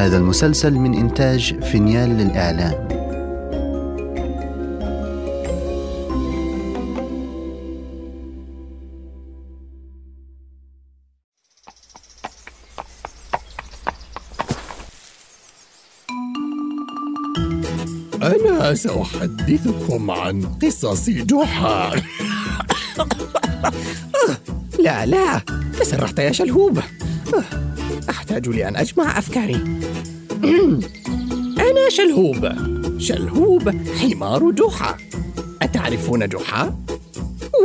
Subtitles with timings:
[0.00, 2.88] هذا المسلسل من إنتاج فينيال للإعلام.
[18.22, 21.92] أنا سأحدثكم عن قصص جحا.
[24.78, 25.40] لا لا
[25.80, 26.80] تسرحت يا شلهوب.
[28.10, 29.89] أحتاج لأن أجمع أفكاري.
[31.70, 32.52] أنا شلهوب.
[32.98, 34.96] شلهوب حمار جحا.
[35.62, 36.76] أتعرفون جحا؟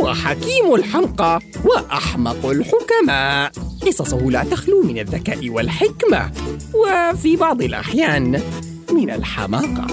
[0.01, 3.51] هو حكيم الحمقى وأحمق الحكماء.
[3.87, 6.31] قصصه لا تخلو من الذكاء والحكمة
[6.73, 8.41] وفي بعض الأحيان
[8.91, 9.87] من الحماقة.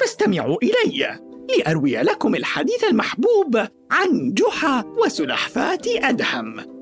[0.00, 1.18] فاستمعوا إلي
[1.58, 3.56] لأروي لكم الحديث المحبوب
[3.90, 6.73] عن جحا وسلحفاة أدهم.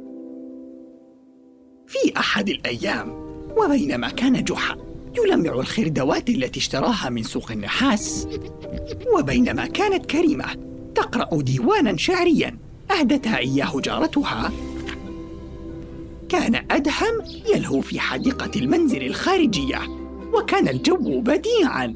[1.93, 3.13] في أحد الأيام
[3.57, 4.77] وبينما كان جحا
[5.19, 8.29] يلمع الخردوات التي اشتراها من سوق النحاس
[9.19, 10.47] وبينما كانت كريمة
[10.95, 12.59] تقرأ ديوانا شعريا
[12.91, 14.53] أهدتها إياه جارتها.
[16.29, 19.81] كان أدهم يلهو في حديقة المنزل الخارجية
[20.35, 21.95] وكان الجو بديعا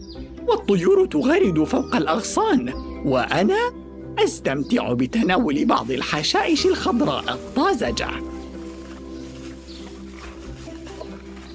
[0.49, 2.73] والطيور تغرد فوق الأغصان
[3.05, 3.73] وأنا
[4.19, 8.09] أستمتع بتناول بعض الحشائش الخضراء الطازجة.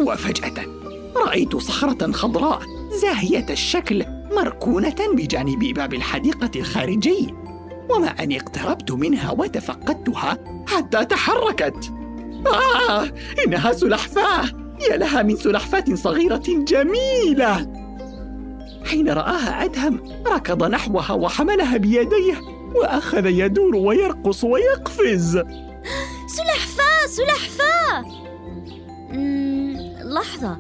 [0.01, 0.65] وفجأة
[1.15, 2.61] رأيت صخرة خضراء
[3.01, 7.33] زاهية الشكل مركونة بجانب باب الحديقة الخارجي
[7.89, 11.91] وما أني اقتربت منها وتفقدتها حتى تحركت.
[12.47, 13.03] آه
[13.47, 14.43] إنها سلحفاة!
[14.91, 17.67] يا لها من سلحفاة صغيرة جميلة!
[18.85, 22.41] حين رآها أدهم ركض نحوها وحملها بيديه
[22.75, 25.37] وأخذ يدور ويرقص ويقفز.
[26.27, 27.07] سلحفاة!
[27.07, 28.05] سلحفاة!
[30.11, 30.57] لحظة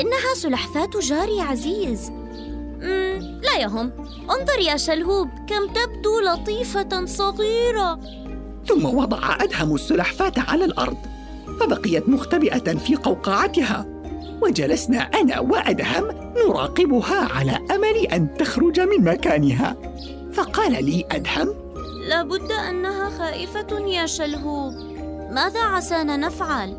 [0.00, 2.10] إنها سلحفاة جاري عزيز.
[2.80, 3.92] مم، لا يهم.
[4.30, 8.00] انظر يا شلهوب كم تبدو لطيفة صغيرة.
[8.66, 10.96] ثم وضع أدهم السلحفاة على الأرض
[11.60, 13.86] فبقيت مختبئة في قوقعتها.
[14.42, 16.04] وجلسنا أنا وأدهم
[16.36, 19.76] نراقبها على أمل أن تخرج من مكانها.
[20.32, 21.54] فقال لي أدهم
[22.08, 24.72] لابد أنها خائفة يا شلهوب.
[25.30, 26.76] ماذا عسانا نفعل؟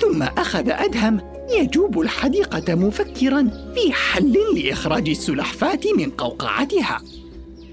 [0.00, 1.20] ثم أخذ أدهم
[1.50, 7.02] يجوب الحديقة مفكرا في حل لإخراج السلحفاة من قوقعتها.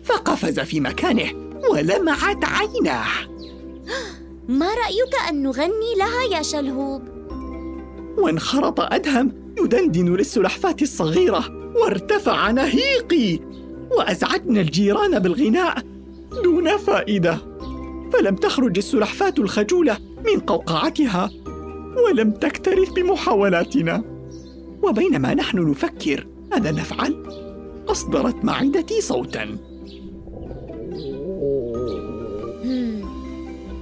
[0.03, 1.31] فقفز في مكانه
[1.71, 3.07] ولمعت عيناه.
[4.59, 7.01] ما رأيك أن نغني لها يا شلهوب؟
[8.17, 13.39] وانخرط أدهم يدندن للسلحفاة الصغيرة وارتفع نهيقي.
[13.91, 15.77] وأزعجنا الجيران بالغناء
[16.43, 17.37] دون فائدة.
[18.13, 21.29] فلم تخرج السلحفاة الخجولة من قوقعتها
[21.97, 24.03] ولم تكترث بمحاولاتنا.
[24.83, 27.23] وبينما نحن نفكر ماذا نفعل؟
[27.87, 29.57] أصدرت معدتي صوتاً.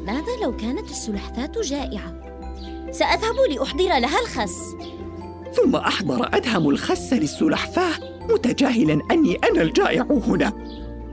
[0.06, 2.20] ماذا لو كانت السلحفاة جائعة؟
[2.92, 4.76] سأذهب لأحضر لها الخس.
[5.54, 7.94] ثم أحضر أدهم الخس للسلحفاة
[8.30, 10.54] متجاهلا أني أنا الجائع هنا.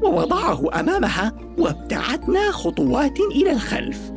[0.02, 4.12] ووضعه أمامها وابتعدنا خطوات إلى الخلف.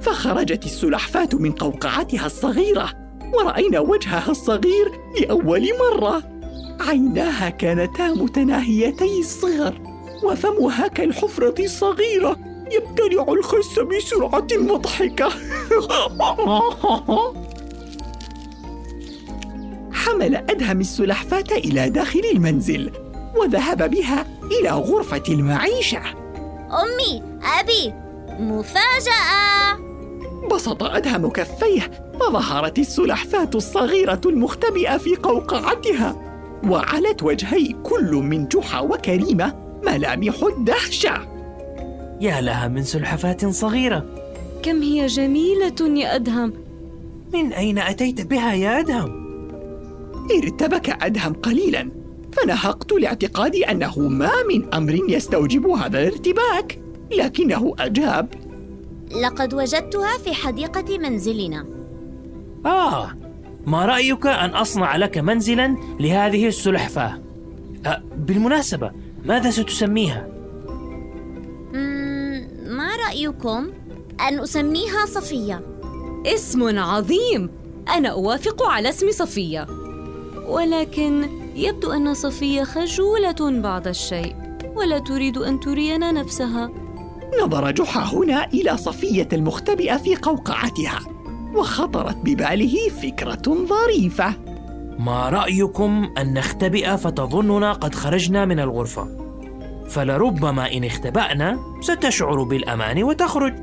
[0.00, 2.92] فخرجت السلحفاة من قوقعتها الصغيرة
[3.34, 6.22] ورأينا وجهها الصغير لأول مرة.
[6.80, 9.74] عيناها كانتا متناهيتي الصغر
[10.22, 12.36] وفمها كالحفرة الصغيرة
[12.72, 15.28] يبتلع الخس بسرعة مضحكة.
[19.92, 22.92] حمل أدهم السلحفاة إلى داخل المنزل
[23.36, 24.26] وذهب بها
[24.60, 26.02] إلى غرفة المعيشة.
[26.70, 27.22] أمي
[27.60, 27.94] أبي
[28.38, 29.59] مفاجأة!
[30.50, 31.90] بسط أدهم كفيه
[32.20, 36.16] فظهرت السلحفاة الصغيرة المختبئة في قوقعتها
[36.68, 39.54] وعلت وجهي كل من جحا وكريمة
[39.86, 41.28] ملامح الدهشة.
[42.20, 44.06] يا لها من سلحفاة صغيرة.
[44.62, 46.52] كم هي جميلة يا أدهم.
[47.32, 49.20] من أين أتيت بها يا أدهم؟
[50.30, 51.90] ارتبك أدهم قليلا
[52.32, 56.78] فنهقت لاعتقادي أنه ما من أمر يستوجب هذا الارتباك
[57.18, 58.34] لكنه أجاب
[59.22, 61.66] لقد وجدتها في حديقة منزلنا
[62.66, 63.10] آه
[63.66, 67.20] ما رأيك أن أصنع لك منزلا لهذه السلحفاة؟
[67.86, 68.90] أه بالمناسبة
[69.24, 70.28] ماذا ستسميها؟
[72.66, 73.70] ما رأيكم
[74.28, 75.62] أن أسميها صفية؟
[76.26, 77.50] اسم عظيم
[77.88, 79.66] أنا أوافق على اسم صفية
[80.48, 84.36] ولكن يبدو أن صفية خجولة بعض الشيء
[84.74, 86.70] ولا تريد أن ترينا نفسها
[87.42, 91.00] نظر جحا هنا إلى صفية المختبئة في قوقعتها
[91.54, 94.34] وخطرت بباله فكرة ظريفة.
[94.98, 99.08] ما رأيكم أن نختبئ فتظننا قد خرجنا من الغرفة؟
[99.88, 103.54] فلربما إن اختبأنا ستشعر بالأمان وتخرج.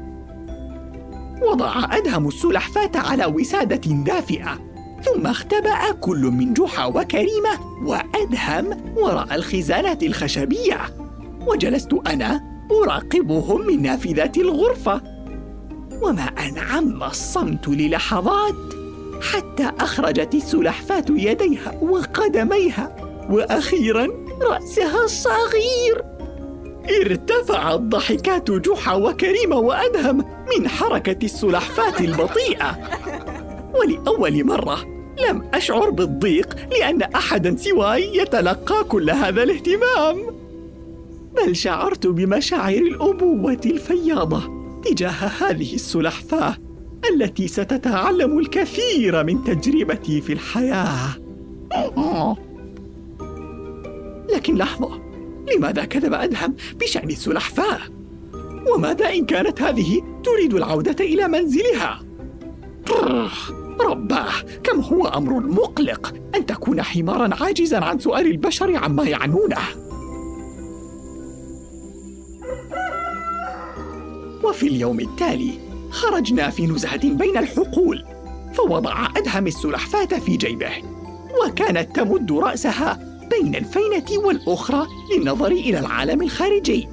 [1.41, 4.59] وضع أدهم السلحفاة على وسادة دافئة
[5.03, 10.79] ثم اختبأ كل من جحا وكريمة وأدهم وراء الخزانة الخشبية.
[11.47, 15.01] وجلست أنا أراقبهم من نافذة الغرفة.
[16.01, 18.55] وما أن عم الصمت للحظات
[19.21, 22.95] حتى أخرجت السلحفاة يديها وقدميها
[23.29, 24.07] وأخيرا
[24.41, 26.03] رأسها الصغير
[27.01, 30.17] ارتفعت ضحكات جحا وكريمة وأدهم
[30.57, 32.77] من حركة السلحفاة البطيئة.
[33.73, 34.85] ولأول مرة
[35.29, 40.36] لم أشعر بالضيق لأن أحدا سواي يتلقى كل هذا الاهتمام.
[41.37, 46.57] بل شعرت بمشاعر الأبوة الفياضة تجاه هذه السلحفاة
[47.13, 51.09] التي ستتعلم الكثير من تجربتي في الحياة
[54.33, 55.01] لكن لحظة
[55.55, 57.79] لماذا كذب أدهم بشأن السلحفاة؟
[58.73, 61.99] وماذا إن كانت هذه تريد العودة إلى منزلها؟
[63.79, 64.31] رباه
[64.63, 69.86] كم هو أمر مقلق أن تكون حمارا عاجزا عن سؤال البشر عما يعنونه
[74.57, 75.59] وفي اليوم التالي.
[75.91, 78.05] خرجنا في نزهة بين الحقول
[78.53, 80.71] فوضع أدهم السلحفاة في جيبه
[81.45, 82.99] وكانت تمد رأسها
[83.29, 86.87] بين الفينة والأخرى للنظر إلى العالم الخارجي.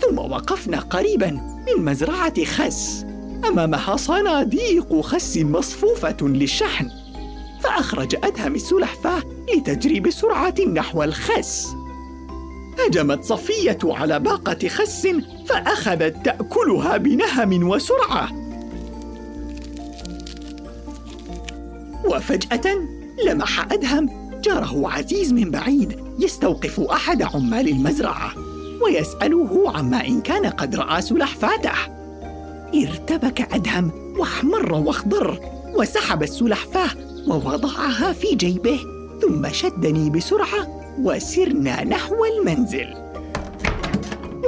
[0.00, 1.30] ثم وقفنا قريبا
[1.66, 3.06] من مزرعة خس.
[3.48, 6.90] أمامها صناديق خس مصفوفة للشحن
[7.60, 9.22] فأخرج أدهم السلحفاة
[9.56, 11.68] لتجري بسرعة نحو الخس.
[12.78, 15.08] هجمت صفية على باقة خس
[15.46, 18.28] فأخذت تأكلها بنهم وسرعة.
[22.04, 22.76] وفجأة
[23.26, 24.10] لمح أدهم
[24.44, 28.32] جاره عزيز من بعيد يستوقف أحد عمال المزرعة
[28.84, 31.72] ويسأله عما إن كان قد رأى سلحفاته
[32.74, 35.40] ارتبك أدهم وأحمر وأخضر
[35.74, 36.90] وسحب السلحفاة
[37.28, 38.80] ووضعها في جيبه
[39.22, 42.94] ثم شدني بسرعة وسرنا نحو المنزل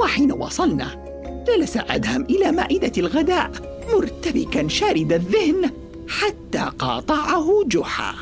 [0.01, 1.07] وحين وصلنا
[1.47, 3.51] جلس أدهم إلى مائدة الغداء
[3.93, 5.71] مرتبكا شارد الذهن
[6.07, 8.15] حتى قاطعه جحا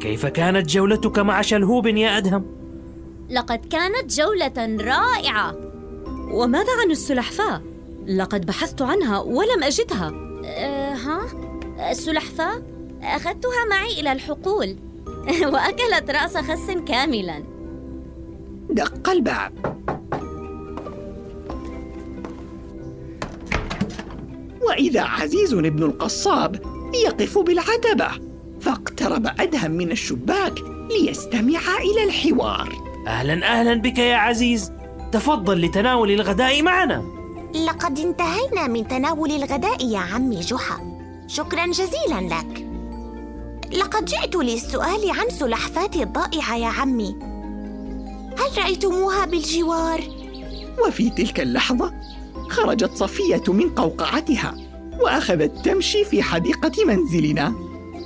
[0.00, 2.44] كيف كانت جولتك مع شلهوب يا أدهم؟
[3.30, 5.56] لقد كانت جولة رائعة
[6.30, 7.62] وماذا عن السلحفاة؟
[8.06, 10.12] لقد بحثت عنها ولم أجدها
[10.44, 11.20] أه ها؟
[11.90, 12.62] السلحفاة؟
[13.02, 14.76] أخذتها معي إلى الحقول
[15.52, 17.42] وأكلت رأس خس كاملا
[18.70, 19.78] دق الباب.
[24.62, 26.60] وإذا عزيز ابن القصاب
[27.04, 28.08] يقف بالعتبة
[28.60, 30.54] فاقترب أدهم من الشباك
[30.90, 32.72] ليستمع إلى الحوار.
[33.06, 34.72] أهلا أهلا بك يا عزيز.
[35.12, 37.04] تفضل لتناول الغداء معنا.
[37.66, 40.98] لقد انتهينا من تناول الغداء يا عمي جحا.
[41.26, 42.66] شكرا جزيلا لك.
[43.78, 47.37] لقد جئت للسؤال عن سلحفاتي الضائعة يا عمي.
[48.48, 50.00] هل رأيتموها بالجوار؟
[50.86, 51.92] وفي تلك اللحظة
[52.50, 54.54] خرجت صفية من قوقعتها
[55.00, 57.54] وأخذت تمشي في حديقة منزلنا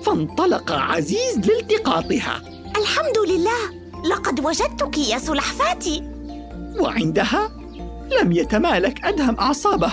[0.03, 2.43] فانطلق عزيز لالتقاطها.
[2.77, 6.03] الحمد لله لقد وجدتك يا سلحفاتي.
[6.81, 7.51] وعندها
[8.21, 9.93] لم يتمالك أدهم أعصابه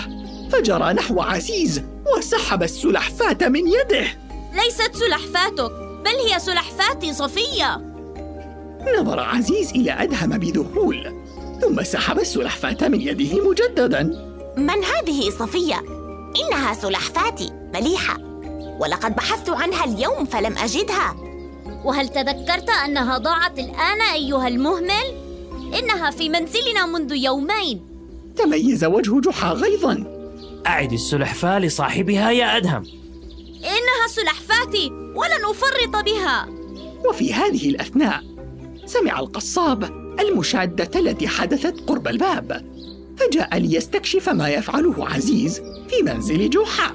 [0.52, 1.82] فجرى نحو عزيز
[2.16, 4.06] وسحب السلحفاة من يده.
[4.54, 5.70] ليست سلحفاتك
[6.04, 7.89] بل هي سلحفاتي صفية.
[9.00, 11.20] نظر عزيز إلى أدهم بذهول
[11.60, 14.02] ثم سحب السلحفاة من يده مجددا.
[14.56, 15.82] من هذه صفية؟
[16.44, 18.16] إنها سلحفاتي مليحة.
[18.80, 21.16] ولقد بحثت عنها اليوم فلم أجدها.
[21.84, 25.30] وهل تذكرت أنها ضاعت الآن أيها المهمل؟
[25.78, 27.80] إنها في منزلنا منذ يومين.
[28.36, 30.04] تميز وجه جحا غيظا.
[30.66, 32.86] أعد السلحفاة لصاحبها يا أدهم.
[33.64, 36.48] إنها سلحفاتي ولن أفرط بها.
[37.08, 38.22] وفي هذه الأثناء
[38.90, 39.84] سمع القصاب
[40.20, 42.70] المشادة التي حدثت قرب الباب
[43.18, 46.94] فجاء ليستكشف ما يفعله عزيز في منزل جحا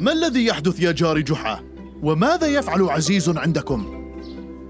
[0.00, 1.62] ما الذي يحدث يا جار جحا؟
[2.02, 4.06] وماذا يفعل عزيز عندكم؟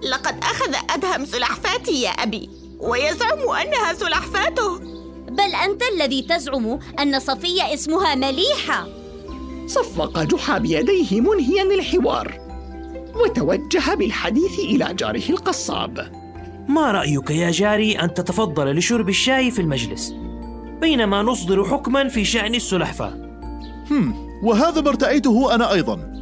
[0.02, 4.78] لقد أخذ أدهم سلحفاتي يا أبي ويزعم أنها سلحفاته
[5.28, 8.88] بل أنت الذي تزعم أن صفية اسمها مليحة
[9.66, 12.40] صفق جحا بيديه منهيا الحوار
[13.14, 16.25] وتوجه بالحديث إلى جاره القصاب
[16.68, 20.14] ما رأيك يا جاري أن تتفضل لشرب الشاي في المجلس؟
[20.80, 23.14] بينما نصدر حكما في شأن السلحفاة.
[23.90, 26.12] هم وهذا ما ارتأيته أنا أيضا.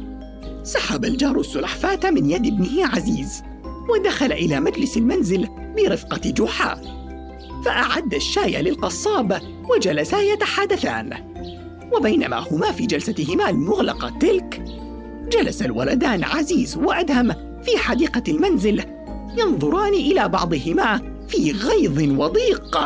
[0.63, 3.43] سحب الجار السلحفاة من يد ابنه عزيز
[3.89, 5.47] ودخل إلى مجلس المنزل
[5.77, 6.81] برفقة جحا.
[7.65, 11.13] فأعد الشاي للقصاب وجلسا يتحدثان
[11.93, 14.63] وبينما هما في جلستهما المغلقة تلك
[15.31, 17.33] جلس الولدان عزيز وأدهم
[17.63, 18.94] في حديقة المنزل
[19.37, 22.77] ينظران إلى بعضهما في غيظ وضيق.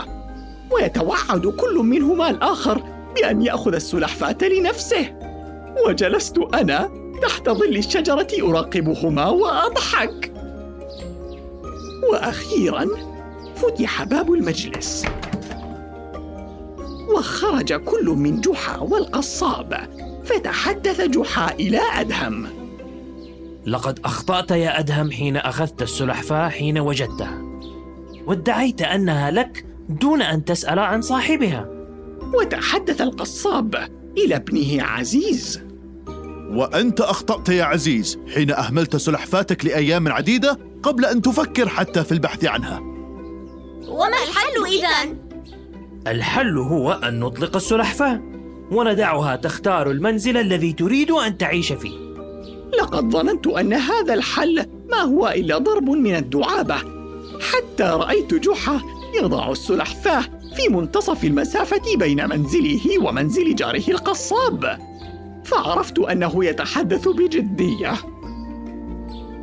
[0.72, 2.84] ويتوعد كل منهما الآخر
[3.15, 5.15] بأن يأخذ السلحفاة لنفسه.
[5.88, 6.89] وجلست أنا
[7.22, 10.34] تحت ظل الشجرة أراقبهما وأضحك.
[12.12, 12.88] وأخيرا
[13.56, 15.06] فتح باب المجلس.
[17.15, 19.79] وخرج كل من جحا والقصاب
[20.25, 22.59] فتحدث جحا إلى أدهم.
[23.66, 27.42] لقد أخطأت يا أدهم حين أخذت السلحفاة حين وجدتها.
[28.28, 31.70] وادعيت أنها لك دون أن تسأل عن صاحبها.
[32.34, 33.75] وتحدث القصاب
[34.18, 35.62] إلى ابنه عزيز.
[36.50, 42.46] وأنت أخطأت يا عزيز حين أهملت سلحفاتك لأيام عديدة قبل أن تفكر حتى في البحث
[42.46, 42.80] عنها.
[43.88, 45.16] وما الحل إذا؟
[46.08, 48.22] الحل هو أن نطلق السلحفاة.
[48.72, 52.09] وندعها تختار المنزل الذي تريد أن تعيش فيه.
[52.82, 56.76] لقد ظننت أن هذا الحل ما هو إلا ضرب من الدعابة.
[57.42, 58.82] حتى رأيت جحا
[59.22, 60.22] يضع السلحفاة
[60.56, 64.80] في منتصف المسافة بين منزله ومنزل جاره القصاب.
[65.46, 67.94] فعرفت أنه يتحدث بجدية.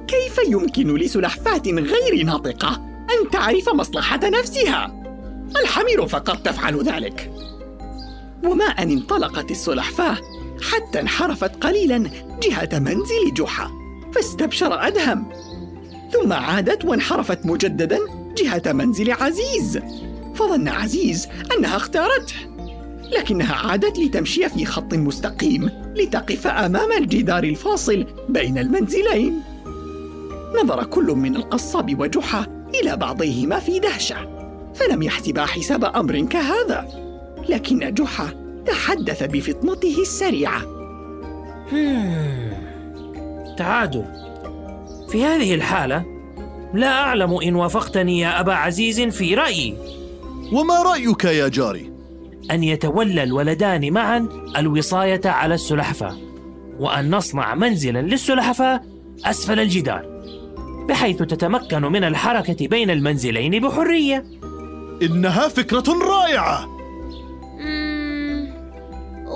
[0.08, 2.74] كيف يمكن لسلحفاة غير ناطقة
[3.10, 5.02] أن تعرف مصلحة نفسها؟
[5.62, 7.32] الحمير فقط تفعل ذلك.
[8.44, 10.18] وما أن انطلقت السلحفاة
[10.62, 12.10] حتى انحرفت قليلا
[12.42, 13.70] جهة منزل جحا
[14.14, 15.26] فاستبشر أدهم.
[16.12, 17.98] ثم عادت وانحرفت مجددا
[18.36, 19.80] جهة منزل عزيز
[20.34, 22.36] فظن عزيز أنها اختارته.
[23.18, 29.42] لكنها عادت لتمشي في خط مستقيم لتقف أمام الجدار الفاصل بين المنزلين.
[30.62, 34.16] نظر كل من القصاب وجحا إلى بعضهما في دهشة
[34.74, 36.88] فلم يحسبا حساب أمر كهذا.
[37.48, 40.62] لكن جحا تحدث بفطنته السريعة.
[43.58, 44.04] تعادل.
[45.08, 46.04] في هذه الحالة
[46.74, 49.76] لا أعلم إن وافقتني يا أبا عزيز في رأيي.
[50.52, 51.92] وما رأيك يا جاري؟
[52.50, 56.16] أن يتولى الولدان معا الوصاية على السلحفاة
[56.78, 58.82] وأن نصنع منزلا للسلحفاة
[59.24, 60.16] أسفل الجدار
[60.88, 64.24] بحيث تتمكن من الحركة بين المنزلين بحرية.
[65.02, 66.75] إنها فكرة رائعة.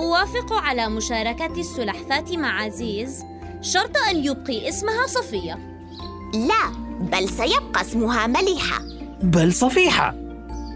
[0.01, 3.25] أوافق على مشاركة السلحفاة مع عزيز
[3.61, 5.59] شرط أن يبقي اسمها صفية.
[6.35, 8.83] لا بل سيبقى اسمها مليحة.
[9.23, 10.15] بل صفيحة.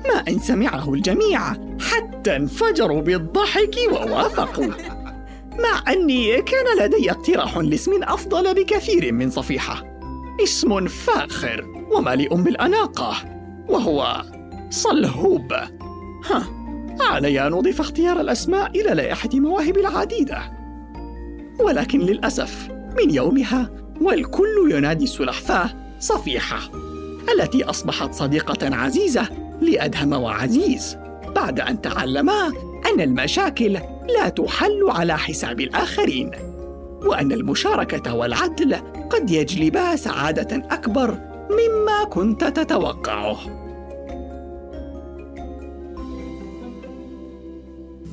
[0.09, 1.40] ما أن سمعه الجميع
[1.81, 4.73] حتى انفجروا بالضحك ووافقوا.
[5.59, 9.83] مع أني كان لدي اقتراح لاسم أفضل بكثير من صفيحة.
[10.43, 13.16] اسم فاخر ومليء بالأناقة
[13.69, 14.23] وهو
[14.71, 15.52] صلهوب.
[16.31, 16.63] ها.
[17.00, 20.38] علي أن أضيف اختيار الأسماء إلى لائحة مواهب العديدة.
[21.60, 23.70] ولكن للأسف من يومها
[24.00, 25.70] والكل ينادي السلحفاة
[26.00, 26.58] صفيحة
[27.34, 29.28] التي أصبحت صديقة عزيزة
[29.60, 30.96] لأدهم وعزيز
[31.36, 32.52] بعد أن تعلما
[32.94, 33.72] أن المشاكل
[34.18, 36.30] لا تحل على حساب الآخرين
[37.06, 38.76] وأن المشاركة والعدل
[39.10, 41.18] قد يجلبا سعادة أكبر
[41.50, 43.63] مما كنت تتوقعه.